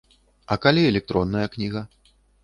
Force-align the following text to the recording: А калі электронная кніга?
А 0.53 0.55
калі 0.63 0.85
электронная 0.91 1.47
кніга? 1.57 1.81